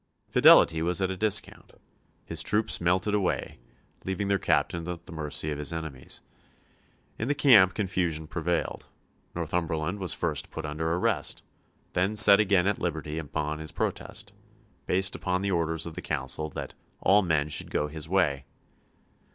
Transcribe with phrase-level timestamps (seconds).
[0.29, 1.73] Fidelity was at a discount.
[2.25, 3.59] His troops melted away,
[4.03, 6.21] leaving their captain at the mercy of his enemies.
[7.19, 8.87] In the camp confusion prevailed.
[9.35, 11.43] Northumberland was first put under arrest,
[11.93, 14.33] then set again at liberty upon his protest,
[14.87, 18.45] based upon the orders of the Council that "all men should go his way."